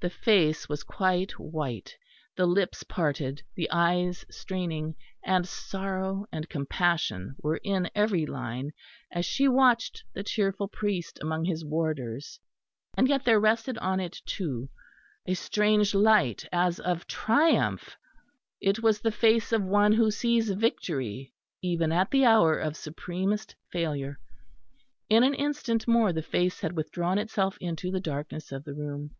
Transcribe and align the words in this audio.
The 0.00 0.10
face 0.10 0.68
was 0.68 0.84
quite 0.84 1.32
white, 1.40 1.96
the 2.36 2.46
lips 2.46 2.84
parted, 2.84 3.42
the 3.56 3.68
eyes 3.72 4.24
straining, 4.30 4.94
and 5.24 5.44
sorrow 5.44 6.24
and 6.30 6.48
compassion 6.48 7.34
were 7.42 7.56
in 7.64 7.90
every 7.96 8.24
line, 8.24 8.70
as 9.10 9.26
she 9.26 9.48
watched 9.48 10.04
the 10.12 10.22
cheerful 10.22 10.68
priest 10.68 11.18
among 11.20 11.46
his 11.46 11.64
warders; 11.64 12.38
and 12.96 13.08
yet 13.08 13.24
there 13.24 13.40
rested 13.40 13.76
on 13.78 13.98
it, 13.98 14.22
too, 14.24 14.68
a 15.26 15.34
strange 15.34 15.96
light 15.96 16.44
as 16.52 16.78
of 16.78 17.08
triumph. 17.08 17.96
It 18.60 18.80
was 18.80 19.00
the 19.00 19.10
face 19.10 19.50
of 19.50 19.64
one 19.64 19.94
who 19.94 20.12
sees 20.12 20.48
victory 20.50 21.32
even 21.60 21.90
at 21.90 22.12
the 22.12 22.24
hour 22.24 22.56
of 22.56 22.76
supremest 22.76 23.56
failure. 23.72 24.20
In 25.10 25.24
an 25.24 25.34
instant 25.34 25.88
more 25.88 26.12
the 26.12 26.22
face 26.22 26.60
had 26.60 26.76
withdrawn 26.76 27.18
itself 27.18 27.58
into 27.60 27.90
the 27.90 27.98
darkness 28.00 28.52
of 28.52 28.62
the 28.62 28.74
room. 28.74 29.16